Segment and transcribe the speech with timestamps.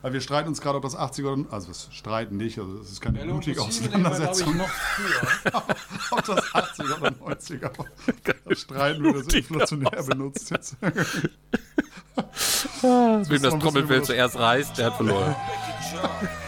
[0.00, 1.52] Weil wir streiten uns gerade, ob das 80er oder.
[1.52, 4.56] Also, wir streiten nicht, also, es ist keine Mellow blutige wir, glaub ich, Auseinandersetzung.
[4.56, 5.62] noch früher.
[6.12, 7.86] ob das 80er oder 90er war.
[8.44, 10.76] Da streiten wir, das inflationär benutzt jetzt.
[12.82, 15.34] Wem noch das Trommelfell zuerst reißt, der hat verloren.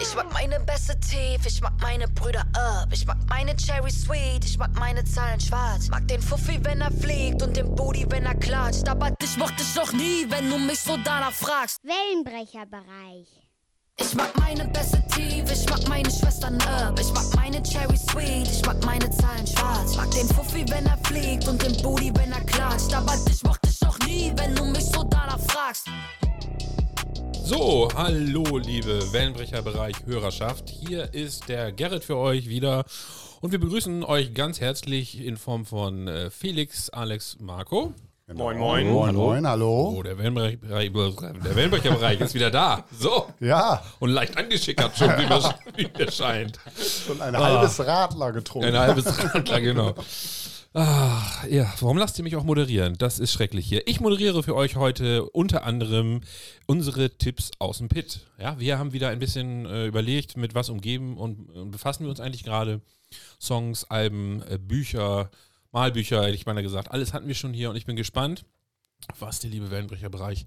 [0.00, 2.88] Ich mag meine Bässe tief, ich mag meine Brüder up.
[2.92, 5.88] Ich mag meine Cherry Sweet, ich mag meine Zahlen schwarz.
[5.88, 8.88] Mag den Fuffi, wenn er fliegt und den Booty, wenn er klatscht.
[8.88, 11.80] Aber dich mochte ich noch nie, wenn du mich so danach fragst.
[11.84, 13.28] Wellenbrecherbereich.
[14.00, 16.98] Ich mag meine Bässe tief, ich mag meine Schwestern up.
[17.00, 19.96] Ich mag meine Cherry Sweet, ich mag meine Zahlen schwarz.
[19.96, 22.87] Mag den Fuffi, wenn er fliegt und den Booty, wenn er klatscht.
[27.48, 30.68] So, hallo liebe Wellenbrecherbereich Hörerschaft.
[30.68, 32.84] Hier ist der Gerrit für euch wieder
[33.40, 37.94] und wir begrüßen euch ganz herzlich in Form von äh, Felix, Alex, Marco.
[38.34, 38.86] Moin, moin.
[38.90, 39.94] Moin, moin, hallo.
[39.96, 40.58] Oh, der, Wellenbrecher,
[41.54, 42.84] Wellenbrecherbereich ist wieder da.
[42.92, 43.28] So.
[43.40, 46.58] Ja, Und leicht angeschickert schon, wie mir, wie mir scheint.
[47.06, 48.68] schon ein halbes Radler getrunken.
[48.68, 49.94] Ein halbes Radler, genau.
[50.74, 52.96] Ah, ja, warum lasst ihr mich auch moderieren?
[52.98, 53.86] Das ist schrecklich hier.
[53.86, 56.20] Ich moderiere für euch heute unter anderem
[56.66, 58.26] unsere Tipps aus dem Pit.
[58.38, 62.10] Ja, wir haben wieder ein bisschen äh, überlegt, mit was umgeben und, und befassen wir
[62.10, 62.82] uns eigentlich gerade.
[63.40, 65.30] Songs, Alben, äh, Bücher,
[65.72, 66.90] Malbücher, hätte ich beinahe gesagt.
[66.90, 68.44] Alles hatten wir schon hier und ich bin gespannt,
[69.18, 70.46] was der liebe Wellenbrecherbereich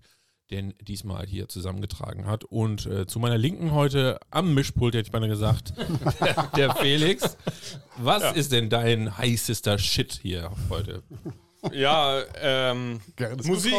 [0.52, 2.44] denn diesmal hier zusammengetragen hat.
[2.44, 5.74] Und äh, zu meiner Linken heute am Mischpult, hätte ich beinahe gesagt,
[6.20, 7.38] der, der Felix.
[7.98, 11.04] Was ist denn dein heißester Shit hier heute?
[11.72, 13.02] Ja, ähm,
[13.44, 13.76] Musik.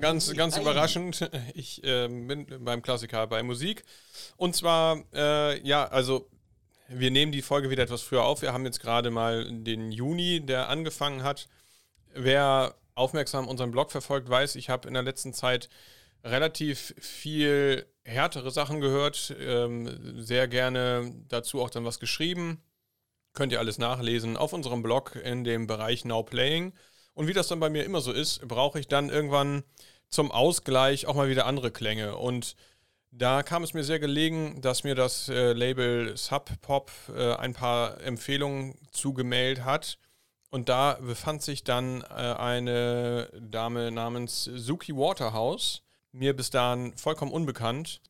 [0.00, 1.30] Ganz, ganz überraschend.
[1.54, 3.84] Ich ähm, bin beim Klassiker bei Musik.
[4.36, 6.28] Und zwar, äh, ja, also
[6.88, 8.42] wir nehmen die Folge wieder etwas früher auf.
[8.42, 11.48] Wir haben jetzt gerade mal den Juni, der angefangen hat.
[12.14, 15.68] Wer aufmerksam unseren Blog verfolgt, weiß, ich habe in der letzten Zeit
[16.24, 22.62] relativ viel härtere Sachen gehört, ähm, sehr gerne dazu auch dann was geschrieben.
[23.34, 26.72] Könnt ihr alles nachlesen auf unserem Blog in dem Bereich Now Playing.
[27.14, 29.64] Und wie das dann bei mir immer so ist, brauche ich dann irgendwann
[30.08, 32.16] zum Ausgleich auch mal wieder andere Klänge.
[32.16, 32.56] Und
[33.10, 37.52] da kam es mir sehr gelegen, dass mir das äh, Label Sub Pop äh, ein
[37.52, 39.98] paar Empfehlungen zugemeldet hat.
[40.52, 45.80] Und da befand sich dann äh, eine Dame namens Suki Waterhouse,
[46.12, 48.02] mir bis dahin vollkommen unbekannt.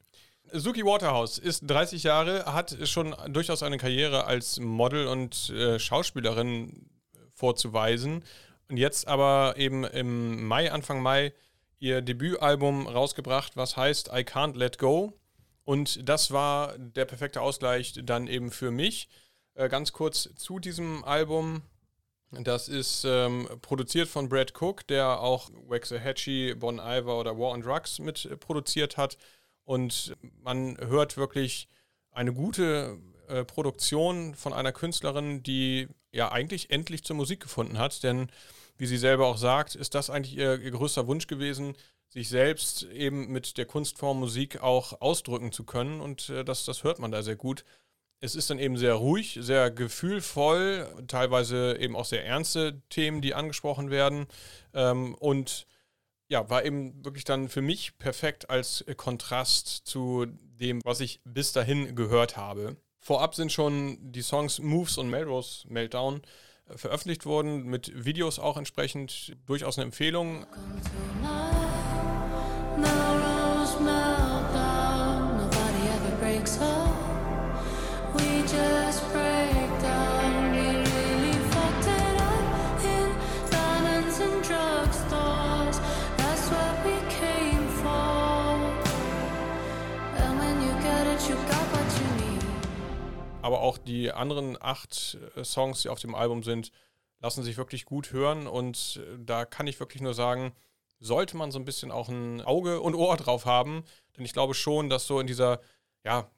[0.51, 6.91] Suki Waterhouse ist 30 Jahre, hat schon durchaus eine Karriere als Model und äh, Schauspielerin
[7.33, 8.25] vorzuweisen.
[8.69, 11.33] Und jetzt aber eben im Mai, Anfang Mai,
[11.79, 15.13] ihr Debütalbum rausgebracht, was heißt I Can't Let Go.
[15.63, 19.09] Und das war der perfekte Ausgleich dann eben für mich.
[19.55, 21.63] Äh, ganz kurz zu diesem Album.
[22.41, 27.61] Das ist ähm, produziert von Brad Cook, der auch Waxahachie, Bon Iver oder War on
[27.61, 29.19] Drugs mit äh, produziert hat.
[29.65, 31.69] Und man hört wirklich
[32.11, 32.99] eine gute
[33.29, 38.03] äh, Produktion von einer Künstlerin, die ja eigentlich endlich zur Musik gefunden hat.
[38.03, 38.29] Denn
[38.79, 41.77] wie sie selber auch sagt, ist das eigentlich ihr, ihr größter Wunsch gewesen,
[42.09, 46.01] sich selbst eben mit der Kunstform Musik auch ausdrücken zu können.
[46.01, 47.65] Und äh, das, das hört man da sehr gut.
[48.25, 53.35] Es ist dann eben sehr ruhig, sehr gefühlvoll, teilweise eben auch sehr ernste Themen, die
[53.35, 54.27] angesprochen werden.
[54.75, 55.67] Ähm, und
[56.29, 61.53] ja, war eben wirklich dann für mich perfekt als Kontrast zu dem, was ich bis
[61.53, 62.77] dahin gehört habe.
[63.01, 66.23] Vorab sind schon die Songs Moves und Melrose Meltdown
[66.69, 70.47] äh, veröffentlicht worden, mit Videos auch entsprechend durchaus eine Empfehlung.
[72.77, 74.12] Melrose meltdown,
[93.53, 96.73] Aber auch die anderen acht äh, Songs, die auf dem Album sind,
[97.21, 98.47] lassen sich wirklich gut hören.
[98.47, 100.55] Und äh, da kann ich wirklich nur sagen,
[101.01, 103.85] sollte man so ein bisschen auch ein Auge und Ohr drauf haben.
[104.17, 105.61] Denn ich glaube schon, dass so in dieser
[106.03, 106.31] ja,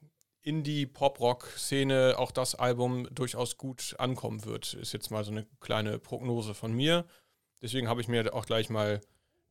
[0.43, 4.75] Indie-Pop-Rock-Szene auch das Album durchaus gut ankommen wird.
[4.75, 7.05] Ist jetzt mal so eine kleine Prognose von mir.
[7.63, 9.01] Deswegen habe ich mir auch gleich mal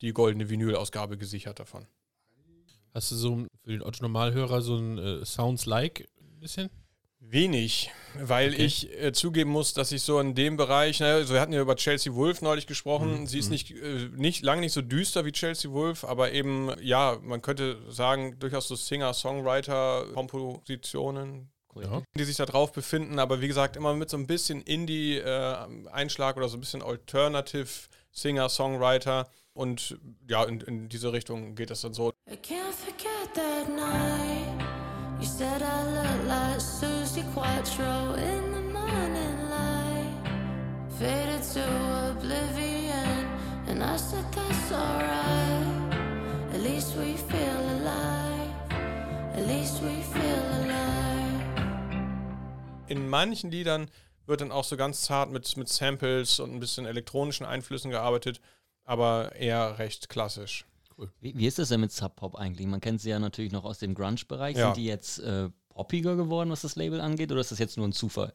[0.01, 1.87] die goldene Vinyl-Ausgabe gesichert davon.
[2.93, 6.69] Hast du so für den Otto-Normalhörer so ein äh, Sounds-like ein bisschen?
[7.29, 8.65] Wenig, weil Okay.
[8.65, 11.61] ich äh, zugeben muss, dass ich so in dem Bereich, ne, also wir hatten ja
[11.61, 15.31] über Chelsea Wolf neulich gesprochen, sie ist nicht, äh, nicht lange nicht so düster wie
[15.31, 21.49] Chelsea Wolf, aber eben, ja, man könnte sagen, durchaus so Singer-Songwriter-Kompositionen,
[21.81, 22.03] Ja.
[22.15, 26.49] die sich da drauf befinden, aber wie gesagt, immer mit so ein bisschen Indie-Einschlag oder
[26.49, 27.67] so ein bisschen Alternative
[28.11, 29.97] Singer-Songwriter und
[30.27, 32.11] ja, in, in diese Richtung geht das dann so.
[32.29, 34.62] I can't forget that night.
[35.23, 40.19] You said I look like Susie Quattro in the morning light.
[40.99, 41.63] Faded to
[42.11, 43.29] oblivion,
[43.69, 45.93] and I said that's alright.
[46.53, 48.51] At least we feel alive.
[49.37, 51.41] At least we feel alive.
[52.87, 53.89] In manchen Liedern
[54.25, 58.41] wird dann auch so ganz zart mit, mit Samples und ein bisschen elektronischen Einflüssen gearbeitet,
[58.83, 60.65] aber eher recht klassisch.
[61.21, 62.67] Wie, wie ist das denn mit Sub Pop eigentlich?
[62.67, 64.57] Man kennt sie ja natürlich noch aus dem Grunge-Bereich.
[64.57, 64.67] Ja.
[64.67, 67.87] Sind die jetzt äh, poppiger geworden, was das Label angeht, oder ist das jetzt nur
[67.87, 68.33] ein Zufall?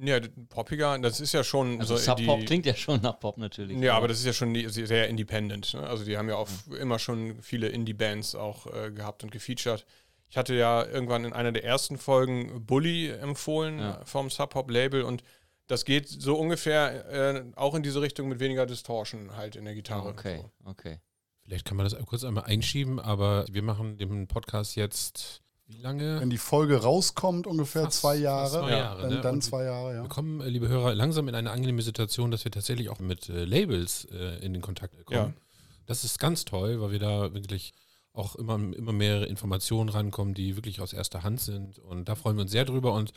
[0.00, 3.18] Ja, poppiger, das ist ja schon Also so Sub Pop die, klingt ja schon nach
[3.18, 3.76] Pop natürlich.
[3.80, 5.74] Ja, aber das ist ja schon sehr independent.
[5.74, 5.80] Ne?
[5.82, 6.48] Also die haben ja auch
[6.80, 9.84] immer schon viele Indie-Bands auch äh, gehabt und gefeatured.
[10.28, 14.00] Ich hatte ja irgendwann in einer der ersten Folgen Bully empfohlen Ja.
[14.00, 15.24] äh, vom Sub-Pop-Label und
[15.66, 19.74] das geht so ungefähr äh, auch in diese Richtung mit weniger Distortion halt in der
[19.74, 20.08] Gitarre.
[20.10, 20.70] Okay, So.
[20.70, 20.98] okay.
[21.44, 26.20] Vielleicht kann man das kurz einmal einschieben, aber wir machen den Podcast jetzt wie lange?
[26.20, 28.50] Wenn die Folge rauskommt, ungefähr Fast- zwei Jahre.
[28.50, 29.20] zwei Jahre, dann ne?
[29.20, 30.02] dann zwei Jahre, ja.
[30.02, 33.28] Wir kommen, äh, liebe Hörer, langsam in eine angenehme Situation, dass wir tatsächlich auch mit
[33.28, 35.34] äh, Labels äh, in den Kontakt kommen.
[35.36, 35.42] Ja.
[35.86, 37.72] Das ist ganz toll, weil wir da wirklich
[38.12, 41.78] auch immer, immer mehrere Informationen rankommen, die wirklich aus erster Hand sind.
[41.78, 43.12] Und da freuen wir uns sehr drüber und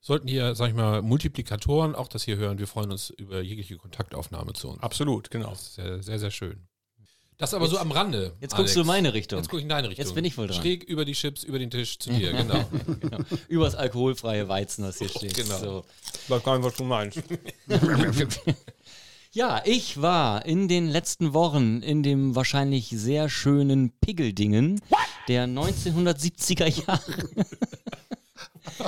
[0.00, 2.58] sollten hier, sag ich mal, Multiplikatoren auch das hier hören.
[2.58, 4.82] Wir freuen uns über jegliche Kontaktaufnahme zu uns.
[4.82, 5.50] Absolut, genau.
[5.50, 6.66] Das ist sehr, sehr, sehr schön.
[7.40, 8.34] Das aber so am Rande.
[8.42, 9.38] Jetzt guckst du in meine Richtung.
[9.38, 10.04] Jetzt gucke ich in deine Richtung.
[10.04, 10.60] Jetzt bin ich wohl dran.
[10.60, 12.68] Schräg über die Chips, über den Tisch zu dir, genau.
[13.00, 13.18] genau.
[13.48, 15.34] Übers alkoholfreie Weizen, was hier steht.
[15.34, 15.58] Genau.
[15.58, 15.84] So.
[16.24, 17.18] Ich weiß gar nicht, was du meinst.
[19.32, 24.80] Ja, ich war in den letzten Wochen in dem wahrscheinlich sehr schönen Piggeldingen
[25.28, 27.28] der 1970er Jahre.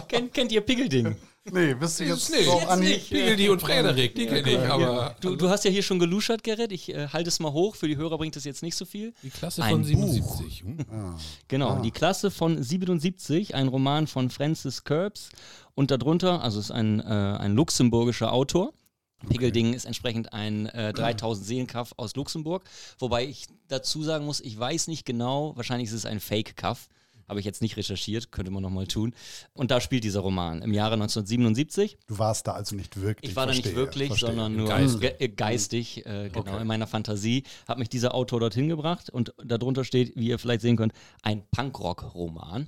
[0.09, 1.15] kennt, kennt ihr Piggelding?
[1.51, 3.11] Nee, wisst ihr jetzt Nee, jetzt nicht.
[3.11, 6.71] Pigel und Frederik, die kenne ich, aber Du, du hast ja hier schon geluschert, Gerrit.
[6.71, 7.75] Ich äh, halte es mal hoch.
[7.75, 9.13] Für die Hörer bringt es jetzt nicht so viel.
[9.23, 10.61] die Klasse Ein von 77.
[10.61, 11.17] Hm.
[11.49, 15.31] Genau, die Klasse von 77, ein Roman von Francis Curbs.
[15.75, 18.73] Und darunter, also es ist ein, äh, ein luxemburgischer Autor.
[19.29, 22.65] Piggelding ist entsprechend ein äh, 3000 Seelenkaff aus Luxemburg.
[22.99, 26.89] Wobei ich dazu sagen muss, ich weiß nicht genau, wahrscheinlich ist es ein Fake-Kaff.
[27.33, 29.15] Habe ich jetzt nicht recherchiert, könnte man nochmal tun.
[29.55, 31.97] Und da spielt dieser Roman im Jahre 1977.
[32.07, 33.31] Du warst da also nicht wirklich.
[33.31, 34.29] Ich war da nicht verstehe, wirklich, verstehe.
[34.29, 35.01] sondern nur Geistig.
[35.01, 39.33] ge äh, geistig, äh, genau, in meiner Fantasie hat mich dieser Autor dorthin gebracht und
[39.43, 40.93] darunter steht, wie ihr vielleicht sehen könnt,
[41.23, 42.67] ein Punkrock-Roman.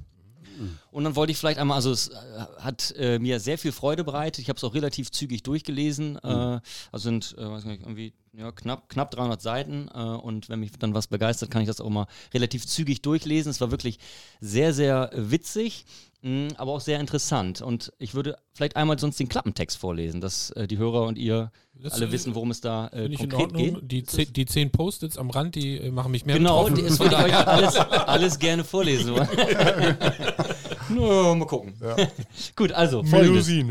[0.90, 2.14] Und dann wollte ich vielleicht einmal, also es äh,
[2.58, 4.42] hat äh, mir sehr viel Freude bereitet.
[4.42, 6.16] Ich habe es auch relativ zügig durchgelesen.
[6.16, 6.62] Äh, also
[6.92, 9.88] sind, äh, weiß nicht, irgendwie ja, knapp, knapp 300 Seiten.
[9.94, 13.50] Äh, und wenn mich dann was begeistert, kann ich das auch mal relativ zügig durchlesen.
[13.50, 13.98] Es war wirklich
[14.40, 15.86] sehr, sehr witzig,
[16.22, 17.60] mh, aber auch sehr interessant.
[17.60, 21.50] Und ich würde vielleicht einmal sonst den Klappentext vorlesen, dass äh, die Hörer und ihr
[21.82, 23.74] Das, alle wissen, worum es da äh, Finde ich in konkret geht.
[23.74, 23.88] Ordnung.
[23.88, 27.16] Die, zehn, die zehn Post-its am Rand, die äh, machen mich mehr Genau, das würde
[27.16, 29.14] ich euch alles, alles gerne vorlesen.
[30.88, 31.74] Nur mal gucken.
[32.56, 33.48] Gut, also folgendes.
[33.48, 33.64] Ja,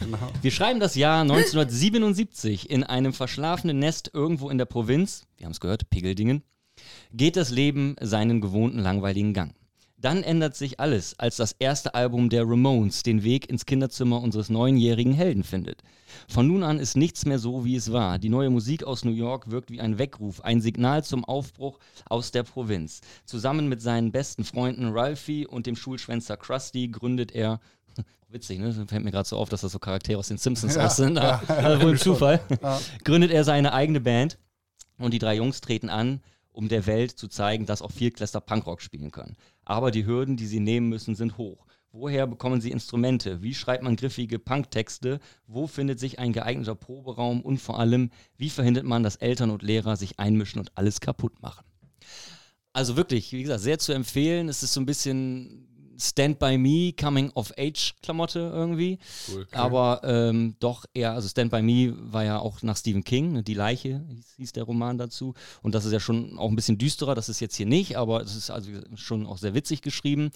[0.00, 0.18] genau.
[0.40, 5.52] Wir schreiben das Jahr 1977 in einem verschlafenen Nest irgendwo in der Provinz, wir haben
[5.52, 6.42] es gehört, Piggeldingen,
[7.12, 9.54] geht das Leben seinen gewohnten langweiligen Gang.
[10.00, 14.48] Dann ändert sich alles, als das erste Album der Ramones den Weg ins Kinderzimmer unseres
[14.48, 15.82] neunjährigen Helden findet.
[16.28, 18.20] Von nun an ist nichts mehr so, wie es war.
[18.20, 22.30] Die neue Musik aus New York wirkt wie ein Weckruf, ein Signal zum Aufbruch aus
[22.30, 23.00] der Provinz.
[23.24, 27.58] Zusammen mit seinen besten Freunden Ralphie und dem Schulschwänzer Krusty gründet er
[28.28, 28.72] Witzig, ne?
[28.72, 31.16] Fällt mir gerade so auf, dass das so Charaktere aus den Simpsons aus sind.
[31.16, 31.42] Ja,
[31.82, 32.40] wohl ein Zufall.
[33.02, 34.38] Gründet er seine eigene Band
[34.98, 36.20] und die drei Jungs treten an,
[36.58, 39.36] um der Welt zu zeigen, dass auch Viertklässler Punkrock spielen können.
[39.64, 41.66] Aber die Hürden, die sie nehmen müssen, sind hoch.
[41.92, 43.42] Woher bekommen sie Instrumente?
[43.42, 45.20] Wie schreibt man griffige Punktexte?
[45.46, 47.42] Wo findet sich ein geeigneter Proberaum?
[47.42, 51.40] Und vor allem, wie verhindert man, dass Eltern und Lehrer sich einmischen und alles kaputt
[51.40, 51.64] machen?
[52.72, 54.48] Also wirklich, wie gesagt, sehr zu empfehlen.
[54.48, 58.98] Es ist so ein bisschen Stand by Me, Coming of Age Klamotte irgendwie.
[59.52, 63.42] Aber ähm, doch eher, also Stand by Me war ja auch nach Stephen King, ne,
[63.42, 65.34] Die Leiche hieß, hieß der Roman dazu.
[65.62, 68.22] Und das ist ja schon auch ein bisschen düsterer, das ist jetzt hier nicht, aber
[68.22, 70.30] es ist also schon auch sehr witzig geschrieben.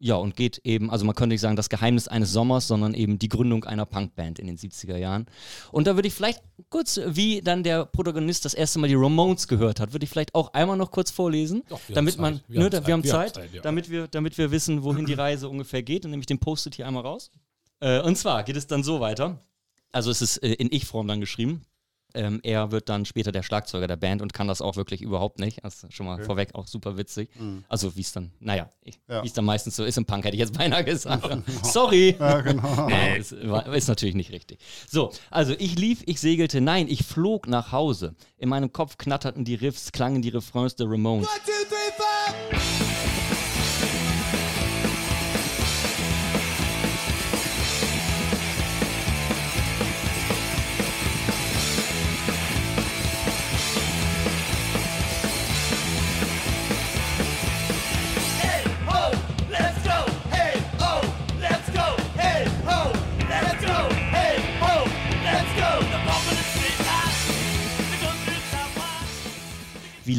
[0.00, 3.18] Ja, und geht eben, also man könnte nicht sagen, das Geheimnis eines Sommers, sondern eben
[3.18, 5.26] die Gründung einer Punkband in den 70er Jahren.
[5.72, 6.40] Und da würde ich vielleicht
[6.70, 10.36] kurz, wie dann der Protagonist das erste Mal die Ramones gehört hat, würde ich vielleicht
[10.36, 12.44] auch einmal noch kurz vorlesen, Doch, wir damit man, Zeit.
[12.48, 12.86] Wir ne, haben da- Zeit.
[12.86, 13.62] wir haben Wir haben Zeit, ja.
[13.62, 16.04] damit, wir, damit wir wissen, wohin die Reise ungefähr geht.
[16.04, 17.32] Und nehme ich den Post-it hier einmal raus.
[17.80, 19.40] Äh, und zwar geht es dann so weiter.
[19.90, 21.62] Also es ist äh, in Ich-Form dann geschrieben.
[22.14, 25.38] Ähm, er wird dann später der Schlagzeuger der Band und kann das auch wirklich überhaupt
[25.38, 25.62] nicht.
[25.62, 27.28] Das ist schon mal vorweg auch super witzig.
[27.68, 28.70] Also wie es dann, naja,
[29.08, 29.22] Ja.
[29.22, 31.28] wie es dann meistens so ist im Punk, hätte ich jetzt beinahe gesagt.
[31.62, 32.16] Sorry.
[32.18, 32.86] Ja, genau.
[32.88, 34.58] Nee, ist, ist natürlich nicht richtig.
[34.88, 38.14] So, also ich lief, ich segelte, nein, ich flog nach Hause.
[38.38, 41.28] In meinem Kopf knatterten die Riffs, klangen die Refrains der Ramones.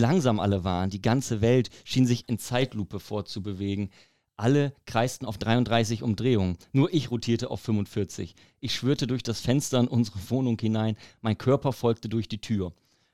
[0.09, 0.89] Langsam alle waren.
[0.89, 3.91] Die ganze Welt schien sich in Zeitlupe fortzubewegen.
[4.37, 6.57] Alle kreisten auf 33 Umdrehungen.
[6.71, 8.33] Nur ich rotierte auf 45.
[8.59, 10.97] Ich schwirrte durch das Fenster in unsere Wohnung hinein.
[11.21, 12.73] Mein Körper folgte durch die Tür.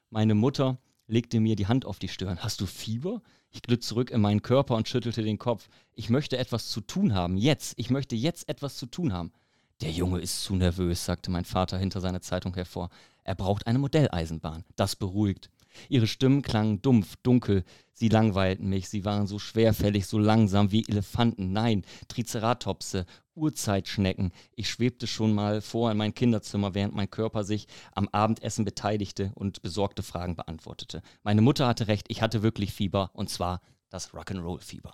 [0.10, 2.40] Meine Mutter legte mir die Hand auf die Stirn.
[2.40, 3.22] Hast du Fieber?
[3.50, 5.68] Ich glitt zurück in meinen Körper und schüttelte den Kopf.
[5.96, 7.36] Ich möchte etwas zu tun haben.
[7.36, 7.74] Jetzt.
[7.76, 9.34] Ich möchte jetzt etwas zu tun haben.
[9.82, 12.90] Der Junge ist zu nervös, sagte mein Vater hinter seiner Zeitung hervor.
[13.26, 14.64] Er braucht eine Modelleisenbahn.
[14.78, 15.50] Das beruhigt.
[15.90, 17.64] Ihre Stimmen klangen dumpf, dunkel.
[17.94, 18.90] Sie langweilten mich.
[18.90, 21.54] Sie waren so schwerfällig, so langsam wie Elefanten.
[21.54, 23.06] Nein, Triceratopse,
[23.36, 24.32] Urzeitschnecken.
[24.56, 29.32] Ich schwebte schon mal vor in mein Kinderzimmer, während mein Körper sich am Abendessen beteiligte
[29.36, 31.02] und besorgte Fragen beantwortete.
[31.24, 34.94] Meine Mutter hatte recht, ich hatte wirklich Fieber, und zwar das Rock'n'Roll-Fieber.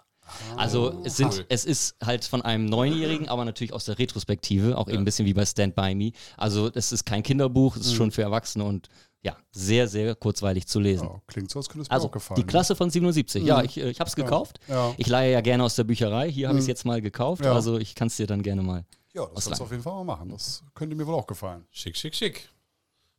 [0.56, 4.88] Also es, sind, es ist halt von einem Neunjährigen, aber natürlich aus der Retrospektive, auch
[4.88, 6.12] eben ein bisschen wie bei Stand By Me.
[6.38, 8.88] Also es ist kein Kinderbuch, es ist schon für Erwachsene und
[9.24, 11.08] ja, sehr, sehr kurzweilig zu lesen.
[11.08, 12.40] Ja, klingt so, als könnte es mir Also auch gefallen.
[12.42, 13.44] die Klasse von 77.
[13.44, 14.60] Ja, ich, äh, ich habe es gekauft.
[14.68, 14.94] Ja.
[14.98, 16.32] Ich leihe ja gerne aus der Bücherei.
[16.32, 17.46] Hier habe ich es jetzt mal gekauft.
[17.46, 17.54] Ja.
[17.54, 18.86] Also ich kann es dir dann gerne mal.
[19.14, 20.30] Ja, das sollst du auf jeden Fall mal machen.
[20.30, 21.66] Das könnte mir wohl auch gefallen.
[21.70, 22.50] Schick, schick, schick.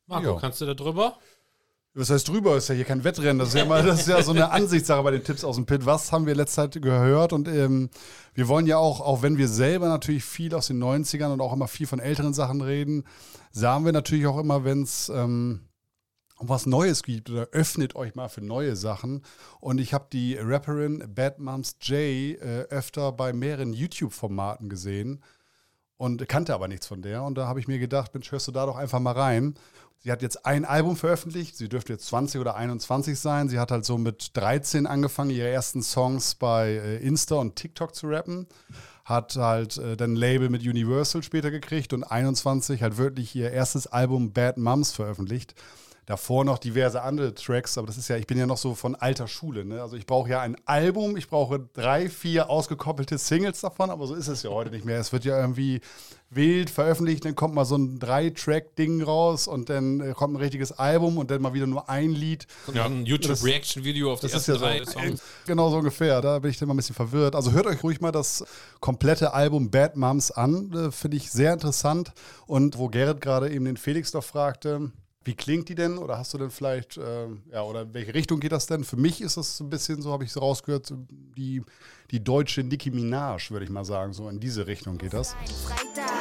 [0.06, 0.38] Marco, Ja.
[0.40, 1.16] kannst du da drüber?
[1.94, 2.56] Was heißt drüber?
[2.56, 3.38] Ist ja hier kein Wettrennen.
[3.38, 5.66] Das ist ja, mal, das ist ja so eine Ansichtssache bei den Tipps aus dem
[5.66, 5.84] Pit.
[5.84, 7.34] Was haben wir letzte Zeit gehört?
[7.34, 7.90] Und ähm,
[8.32, 11.52] wir wollen ja auch, auch wenn wir selber natürlich viel aus den 90ern und auch
[11.52, 13.04] immer viel von älteren Sachen reden,
[13.52, 15.60] sagen wir natürlich auch immer, wenn es ähm,
[16.42, 19.22] um was Neues gibt oder öffnet euch mal für neue Sachen.
[19.60, 25.22] Und ich habe die Rapperin Bad Moms J äh, öfter bei mehreren YouTube-Formaten gesehen
[25.96, 27.22] und kannte aber nichts von der.
[27.22, 29.54] Und da habe ich mir gedacht, Mensch, hörst du da doch einfach mal rein.
[29.98, 31.56] Sie hat jetzt ein Album veröffentlicht.
[31.56, 33.48] Sie dürfte jetzt 20 oder 21 sein.
[33.48, 37.94] Sie hat halt so mit 13 angefangen, ihre ersten Songs bei äh, Insta und TikTok
[37.94, 38.48] zu rappen.
[39.04, 43.86] Hat halt äh, dann Label mit Universal später gekriegt und 21 halt wirklich ihr erstes
[43.86, 45.54] Album Bad Moms veröffentlicht.
[46.12, 48.94] Davor noch diverse andere Tracks, aber das ist ja, ich bin ja noch so von
[48.94, 49.64] alter Schule.
[49.64, 49.80] Ne?
[49.80, 54.14] Also ich brauche ja ein Album, ich brauche drei, vier ausgekoppelte Singles davon, aber so
[54.14, 55.00] ist es ja heute nicht mehr.
[55.00, 55.80] Es wird ja irgendwie
[56.28, 60.72] wild veröffentlicht, dann kommt mal so ein Drei-Track-Ding raus und dann äh, kommt ein richtiges
[60.72, 62.46] Album und dann mal wieder nur ein Lied.
[62.74, 65.20] Ja, ein YouTube-Reaction-Video auf die Das ist ja drei so, Songs.
[65.20, 66.20] äh, genau so ungefähr.
[66.20, 67.34] Da bin ich dann mal ein bisschen verwirrt.
[67.34, 68.44] Also hört euch ruhig mal das
[68.80, 70.72] komplette Album Bad Moms an.
[70.74, 72.12] Äh, Finde ich sehr interessant.
[72.46, 74.90] Und wo Gerrit gerade eben den Felix noch fragte,
[75.24, 75.98] wie klingt die denn?
[75.98, 78.84] Oder hast du denn vielleicht, äh, ja, oder in welche Richtung geht das denn?
[78.84, 80.96] Für mich ist das so ein bisschen, so habe ich es rausgehört, so
[81.36, 81.62] die,
[82.10, 84.12] die deutsche Nicki Minaj, würde ich mal sagen.
[84.12, 85.34] So in diese Richtung geht das.
[85.64, 86.11] Freitag.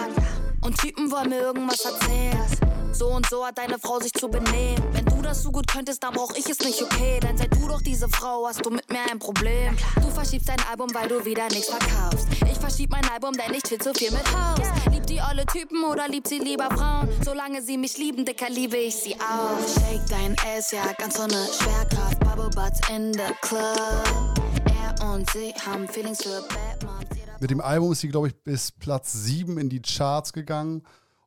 [0.61, 2.71] Und Typen wollen mir irgendwas erzählen.
[2.93, 4.83] So und so hat deine Frau sich zu benehmen.
[4.91, 7.19] Wenn du das so gut könntest, dann brauch ich es nicht, okay?
[7.21, 9.75] Denn seit du doch diese Frau hast du mit mir ein Problem.
[9.95, 12.27] Du verschiebst dein Album, weil du wieder nichts verkaufst.
[12.51, 14.59] Ich verschieb mein Album, denn ich chill zu viel mit Haus.
[14.91, 17.09] Liebt die alle Typen oder liebt sie lieber Frauen?
[17.23, 19.57] Solange sie mich lieben, Dicker, liebe ich sie auch.
[19.67, 22.19] Shake dein Ass, ja, ganz ohne Schwerkraft.
[22.19, 24.41] Bubble Butts in the club.
[24.65, 26.43] Er und sie haben Feelings für.
[26.43, 27.10] Jeder
[27.41, 30.83] Mit dem Album ist sie, glaube ich, bis Platz 7 in die Charts gegangen.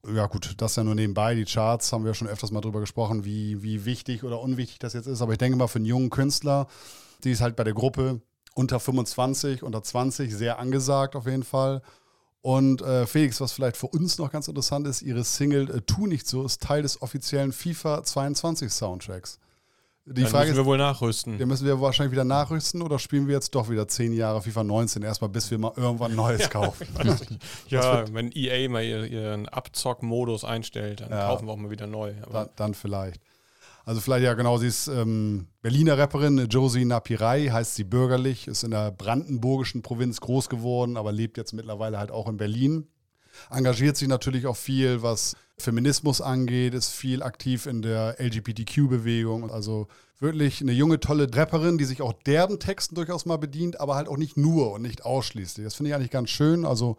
[0.06, 1.34] Ja, gut, das ja nur nebenbei.
[1.34, 4.92] Die Charts haben wir schon öfters mal drüber gesprochen, wie, wie wichtig oder unwichtig das
[4.92, 5.22] jetzt ist.
[5.22, 6.68] Aber ich denke mal, für einen jungen Künstler,
[7.24, 8.20] die ist halt bei der Gruppe
[8.54, 11.82] unter 25, unter 20 sehr angesagt auf jeden Fall.
[12.42, 16.06] Und äh, Felix, was vielleicht für uns noch ganz interessant ist, ihre Single äh, Tu
[16.06, 19.40] nicht so ist Teil des offiziellen FIFA 22 Soundtracks.
[20.06, 21.38] Die Dann Frage müssen ist, wir wohl nachrüsten.
[21.38, 24.62] den müssen wir wahrscheinlich wieder nachrüsten oder spielen wir jetzt doch wieder zehn Jahre FIFA
[24.64, 26.86] 19 erstmal, bis wir mal irgendwann Neues kaufen?
[27.68, 31.28] Ja, wenn EA mal ihr- ihren Abzock-Modus einstellt, dann Ja.
[31.28, 32.12] kaufen wir auch mal wieder neu.
[32.22, 33.20] Aber dann, dann vielleicht.
[33.86, 38.62] Also vielleicht ja genau, sie ist ähm, Berliner Rapperin, Josie Napirai, heißt sie bürgerlich, ist
[38.64, 42.86] in der brandenburgischen Provinz groß geworden, aber lebt jetzt mittlerweile halt auch in Berlin.
[43.50, 49.50] Engagiert sich natürlich auch viel, was Feminismus angeht, ist viel aktiv in der LGBTQ-Bewegung.
[49.50, 49.86] Also
[50.18, 54.08] wirklich eine junge, tolle Rapperin, die sich auch derben Texten durchaus mal bedient, aber halt
[54.08, 55.64] auch nicht nur und nicht ausschließlich.
[55.64, 56.64] Das finde ich eigentlich ganz schön.
[56.64, 56.96] Also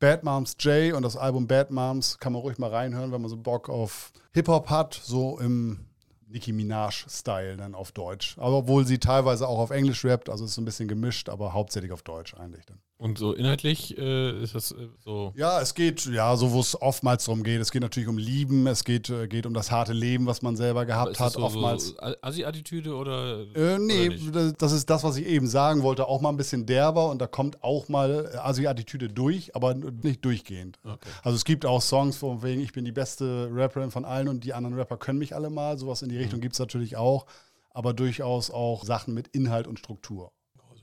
[0.00, 3.30] Bad Moms J und das Album Bad Moms kann man ruhig mal reinhören, wenn man
[3.30, 5.86] so Bock auf Hip-Hop hat, so im
[6.26, 8.36] Nicki Minaj-Style dann auf Deutsch.
[8.38, 11.52] Aber obwohl sie teilweise auch auf Englisch rappt, also ist so ein bisschen gemischt, aber
[11.52, 12.80] hauptsächlich auf Deutsch eigentlich dann.
[12.96, 15.32] Und so inhaltlich äh, ist das äh, so.
[15.36, 17.60] Ja, es geht, ja, so wo es oftmals darum geht.
[17.60, 20.56] Es geht natürlich um Lieben, es geht, äh, geht um das harte Leben, was man
[20.56, 21.88] selber gehabt hat, so, oftmals.
[21.88, 23.40] so Assi-Attitüde oder?
[23.56, 26.06] Äh, nee, oder das- ist das, was ich eben sagen wollte.
[26.06, 30.24] Auch mal ein bisschen derber und da kommt auch mal äh, Assi-Attitüde durch, aber nicht
[30.24, 30.78] durchgehend.
[30.84, 30.98] Okay.
[31.24, 34.44] Also es gibt auch Songs von wegen, ich bin die beste Rapperin von allen und
[34.44, 35.78] die anderen Rapper können mich alle mal.
[35.78, 37.26] Sowas in die Richtung gibt es natürlich auch,
[37.70, 40.30] aber durchaus auch Sachen mit Inhalt und Struktur.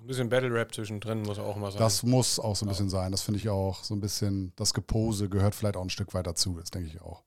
[0.02, 1.80] Ein bisschen Battle-Rap zwischendrin muss auch mal sein.
[1.80, 3.12] Das muss auch so ein bisschen sein.
[3.12, 6.28] Das finde ich auch so ein bisschen, das Gepose gehört vielleicht auch ein Stück weit
[6.28, 6.58] dazu.
[6.60, 7.24] Das denke ich auch.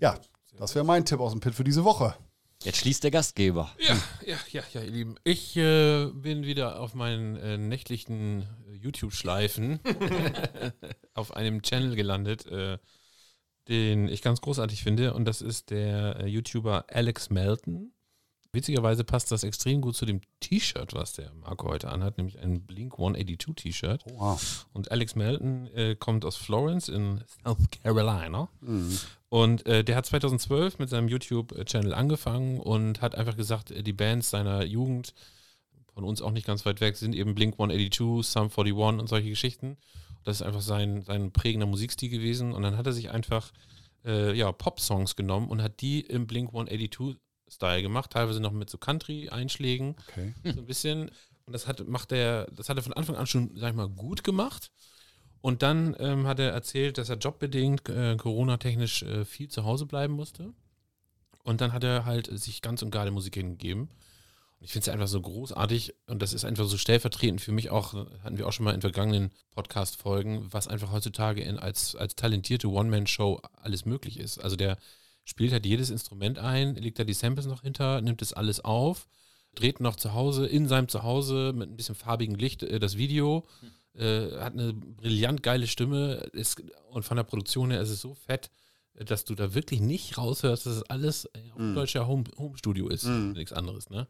[0.00, 0.18] Ja,
[0.58, 2.14] das wäre mein Tipp aus dem Pit für diese Woche.
[2.64, 3.70] Jetzt schließt der Gastgeber.
[3.78, 3.96] Ja,
[4.26, 5.14] ja, ja, ja, ihr Lieben.
[5.22, 9.78] Ich äh, bin wieder auf meinen äh, nächtlichen äh, YouTube-Schleifen
[11.14, 12.78] auf einem Channel gelandet, äh,
[13.68, 15.14] den ich ganz großartig finde.
[15.14, 17.92] Und das ist der äh, YouTuber Alex Melton.
[18.52, 22.62] Witzigerweise passt das extrem gut zu dem T-Shirt, was der Marco heute anhat, nämlich ein
[22.62, 24.04] Blink 182 T-Shirt.
[24.14, 24.66] Wow.
[24.72, 28.48] Und Alex Melton äh, kommt aus Florence in South Carolina.
[29.28, 33.92] Und äh, der hat 2012 mit seinem YouTube-Channel angefangen und hat einfach gesagt, äh, die
[33.92, 35.12] Bands seiner Jugend,
[35.92, 39.28] von uns auch nicht ganz weit weg, sind eben Blink 182, Sum 41 und solche
[39.28, 39.76] Geschichten.
[40.24, 42.52] Das ist einfach sein, sein prägender Musikstil gewesen.
[42.52, 43.52] Und dann hat er sich einfach
[44.06, 46.54] äh, ja, Pop-Songs genommen und hat die im Blink
[47.48, 50.34] 182-Style gemacht, teilweise noch mit so Country-Einschlägen Okay.
[50.44, 51.10] so ein bisschen.
[51.46, 53.88] Und das hat, macht er, das hat er von Anfang an schon, sag ich mal,
[53.88, 54.70] gut gemacht.
[55.40, 59.86] Und dann ähm, hat er erzählt, dass er jobbedingt, äh, Corona-technisch äh, viel zu Hause
[59.86, 60.52] bleiben musste.
[61.44, 63.82] Und dann hat er halt sich ganz und gar der Musik hingegeben.
[63.84, 67.70] Und ich finde es einfach so großartig und das ist einfach so stellvertretend für mich
[67.70, 72.16] auch, hatten wir auch schon mal in vergangenen Podcast-Folgen, was einfach heutzutage in, als, als
[72.16, 74.38] talentierte One-Man-Show alles möglich ist.
[74.38, 74.76] Also der
[75.28, 79.06] spielt halt jedes Instrument ein, legt da die Samples noch hinter, nimmt das alles auf,
[79.54, 83.46] dreht noch zu Hause, in seinem Zuhause mit ein bisschen farbigem Licht äh, das Video,
[83.94, 88.14] äh, hat eine brillant geile Stimme ist, und von der Produktion her ist es so
[88.14, 88.50] fett,
[88.94, 91.74] dass du da wirklich nicht raushörst, dass es alles äh, auf Mm.
[91.74, 94.06] deutscher Home, Home-Studio ist, nichts anderes, ne?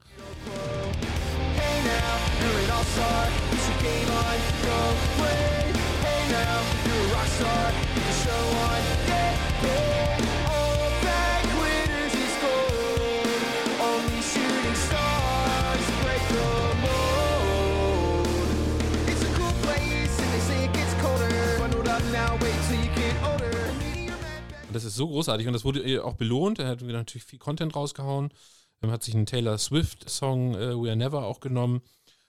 [24.67, 26.59] Und das ist so großartig und das wurde auch belohnt.
[26.59, 28.31] Er hat wieder natürlich viel Content rausgehauen.
[28.81, 31.83] Er hat sich einen Taylor Swift-Song äh, We Are Never auch genommen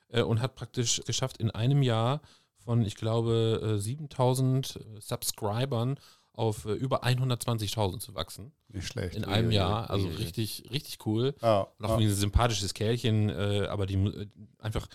[0.09, 2.21] äh, und hat praktisch geschafft, in einem Jahr
[2.57, 5.99] von, ich glaube, äh, 7000 äh, Subscribern
[6.33, 8.53] auf über 120.000 zu wachsen.
[8.69, 9.15] Nicht schlecht.
[9.15, 9.89] In einem Jahr.
[9.89, 11.35] Also richtig, richtig cool.
[11.41, 14.87] Ja, Und auch wie ein sympathisches Kerlchen, aber die einfach,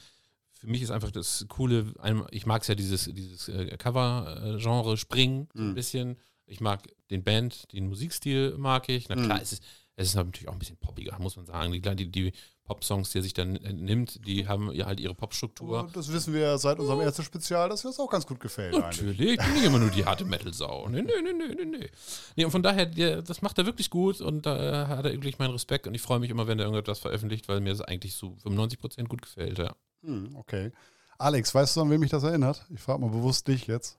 [0.64, 1.92] für mich ist einfach das Coole,
[2.31, 5.70] ich mag es ja dieses, dieses äh, Cover-Genre springen, so Mhm.
[5.70, 6.16] ein bisschen.
[6.46, 9.09] Ich mag den Band, den Musikstil mag ich.
[9.09, 9.42] Na klar, Mhm.
[9.42, 9.62] es ist,
[9.96, 11.72] es ist natürlich auch ein bisschen poppiger, muss man sagen.
[11.72, 12.33] Die, die,
[12.66, 15.87] Pop-Songs, die er sich dann äh, nimmt, die haben ja halt ihre Popstruktur.
[15.92, 18.72] Das wissen wir ja seit unserem ersten Spezial, dass dir das auch ganz gut gefällt.
[18.74, 20.88] Natürlich, ich bin nicht immer nur die harte Metal-Sau.
[20.88, 21.90] Nee, nee, nee, nee, nee, nee.
[22.37, 25.38] Nee, und von daher, der, das macht er wirklich gut und da hat er wirklich
[25.38, 28.14] meinen Respekt und ich freue mich immer, wenn er irgendetwas veröffentlicht, weil mir das eigentlich
[28.14, 29.77] so 95% gut gefällt, ja.
[30.05, 30.73] Hm, okay.
[31.19, 32.67] Alex, weißt du, an wen mich das erinnert?
[32.75, 33.99] Ich frage mal bewusst dich jetzt.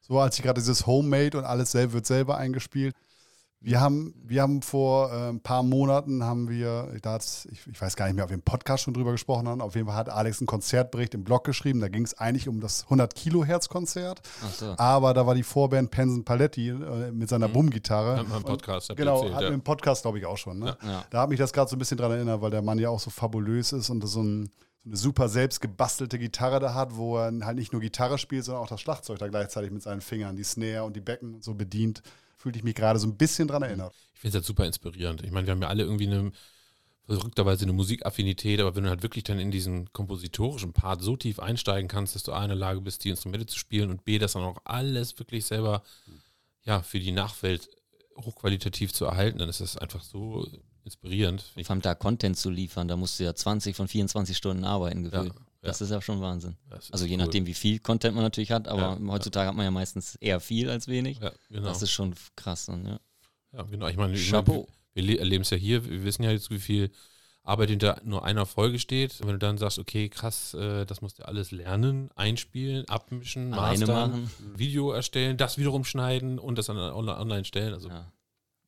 [0.00, 2.94] So als ich gerade dieses Homemade und alles selber wird selber eingespielt.
[3.60, 6.92] Wir haben, wir haben vor äh, ein paar Monaten haben wir,
[7.50, 9.62] ich, ich weiß gar nicht mehr, ob wir im Podcast schon drüber gesprochen haben.
[9.62, 11.80] Auf jeden Fall hat Alex einen Konzertbericht im Blog geschrieben.
[11.80, 14.20] Da ging es eigentlich um das 100 Kilohertz Konzert.
[14.44, 14.74] Ach so.
[14.76, 18.18] Aber da war die Vorband Pensen Paletti äh, mit seiner Bum-Gitarre.
[18.18, 19.50] Hat man im Podcast ihr Genau, erzählt, hatten ja.
[19.52, 20.58] im Podcast, glaube ich, auch schon.
[20.58, 20.76] Ne?
[20.82, 21.04] Ja.
[21.08, 23.00] Da hat mich das gerade so ein bisschen dran erinnert, weil der Mann ja auch
[23.00, 24.50] so fabulös ist und so, ein,
[24.84, 28.44] so eine super selbst gebastelte Gitarre da hat, wo er halt nicht nur Gitarre spielt,
[28.44, 31.44] sondern auch das Schlagzeug da gleichzeitig mit seinen Fingern, die Snare und die Becken und
[31.44, 32.02] so bedient.
[32.36, 33.94] Fühlte ich mich gerade so ein bisschen dran erinnert.
[34.14, 35.22] Ich finde es halt super inspirierend.
[35.22, 36.32] Ich meine, wir haben ja alle irgendwie eine
[37.06, 41.38] verrückterweise eine Musikaffinität, aber wenn du halt wirklich dann in diesen kompositorischen Part so tief
[41.38, 44.18] einsteigen kannst, dass du A in der Lage bist, die Instrumente zu spielen und B,
[44.18, 45.82] das dann auch alles wirklich selber
[46.62, 47.68] ja, für die Nachwelt
[48.16, 50.46] hochqualitativ zu erhalten, dann ist das einfach so
[50.84, 51.42] inspirierend.
[51.62, 55.04] Vor allem da Content zu liefern, da musst du ja 20 von 24 Stunden arbeiten
[55.04, 55.32] gefühlt.
[55.34, 56.56] Ja, Das ist ja schon Wahnsinn.
[56.90, 57.18] Also je cool.
[57.24, 60.40] nachdem, wie viel Content man natürlich hat, aber Ja, heutzutage hat man ja meistens eher
[60.40, 61.18] viel als wenig.
[61.20, 61.68] Ja, genau.
[61.68, 62.66] Das ist schon krass.
[62.66, 63.00] Dann, ja.
[63.52, 63.86] Ja, genau.
[63.88, 64.66] Ich meine, ich meine, wir,
[65.06, 66.90] wir erleben es ja hier, wir wissen ja jetzt, wie viel
[67.42, 69.20] Arbeit hinter nur einer Folge steht.
[69.20, 73.52] Und wenn du dann sagst, okay, krass, äh, das musst du alles lernen, einspielen, abmischen,
[73.54, 74.30] Alleine mastern, machen.
[74.56, 77.74] Video erstellen, das wiederum schneiden und das dann on- online stellen.
[77.74, 78.10] Also Ja.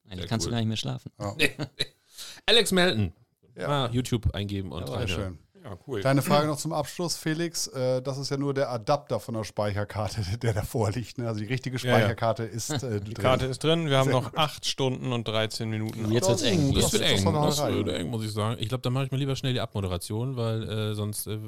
[0.08, 0.50] Eigentlich kannst cool.
[0.50, 1.10] du gar nicht mehr schlafen.
[2.46, 3.12] Alex Melton.
[3.56, 3.68] Ja.
[3.68, 5.08] Mal YouTube eingeben und Sehr reinhören.
[5.08, 5.38] schön.
[5.64, 6.00] Ja, cool.
[6.00, 7.66] Kleine Frage noch zum Abschluss, Felix.
[7.66, 11.18] Äh, das ist ja nur der Adapter von der Speicherkarte, der davor liegt.
[11.18, 11.26] Ne?
[11.26, 11.96] Also die richtige Ja, ja.
[11.98, 13.22] Speicherkarte ist äh, Die drin.
[13.24, 13.86] Karte ist drin.
[13.88, 16.12] Wir haben noch 8 Stunden und 13 Minuten.
[16.12, 16.72] Jetzt wird's eng.
[16.72, 18.58] Das Das wird eng, das wird eng, muss ich sagen.
[18.60, 21.38] Ich glaube, da mache ich mir lieber schnell die Abmoderation, weil äh, sonst äh,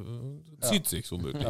[0.63, 1.47] zieht sich so möglich.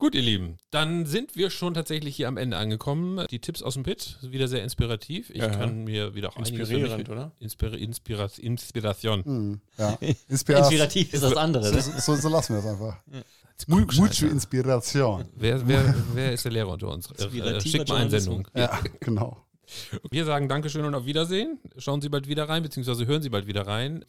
[0.00, 3.26] Gut, ihr Lieben, dann sind wir schon tatsächlich hier am Ende angekommen.
[3.30, 5.28] Die Tipps aus dem Pit, wieder sehr inspirativ.
[5.28, 5.48] Ich Ja.
[5.50, 7.32] kann mir wieder auch einiges für Inspirierend, mich- oder?
[7.38, 9.24] Inspira Inspira Inspiration.
[9.26, 9.98] Hm, ja.
[10.28, 10.72] Inspiration.
[10.72, 11.70] Inspirativ ist das andere.
[11.70, 11.82] Ne?
[11.82, 12.96] So, so, so lassen wir das einfach.
[13.66, 15.26] Mucho Inspiration.
[15.36, 17.10] Wer, wer, wer ist der Lehrer unter uns?
[17.10, 18.08] Äh, äh, Schickt mal eine.
[18.08, 18.48] Sendung.
[18.56, 19.36] Ja, genau.
[20.10, 21.58] Wir sagen Dankeschön und auf Wiedersehen.
[21.76, 24.02] Schauen Sie bald wieder rein, beziehungsweise hören Sie bald wieder rein.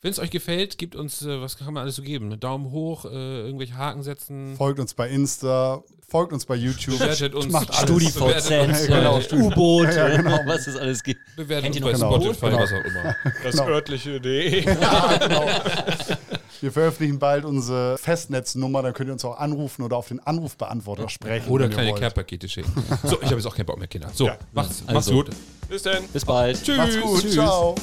[0.00, 2.38] Wenn es euch gefällt, gebt uns, äh, was kann man alles so geben?
[2.40, 3.08] Daumen hoch, äh,
[3.42, 4.56] irgendwelche Haken setzen.
[4.56, 6.98] Folgt uns bei Insta, folgt uns bei YouTube.
[6.98, 7.52] Bewertet uns.
[7.52, 8.14] Macht alles.
[8.14, 10.40] Bewertet uns, Ja, genau, U-Boot, Ja, ja, genau.
[10.46, 11.20] was es alles gibt.
[11.36, 12.58] Bewertet Kennt uns bei Genau, Spotify, genau.
[12.62, 13.16] was auch immer.
[13.44, 14.64] Das örtliche.de.
[16.60, 21.08] Wir veröffentlichen bald unsere Festnetznummer, dann könnt ihr uns auch anrufen oder auf den Anrufbeantworter
[21.08, 21.48] sprechen.
[21.50, 21.92] Oder kleine.
[21.94, 22.72] Care-Pakete schicken.
[23.02, 24.10] So, ich habe jetzt auch keinen Bock mehr, Kinder.
[24.14, 25.12] So, macht's, macht's Also.
[25.14, 25.30] gut.
[25.68, 26.04] Bis dann.
[26.12, 26.62] Bis bald.
[26.62, 26.76] Tschüss.
[26.76, 27.34] Macht's gut, Tschüss.
[27.34, 27.74] ciao.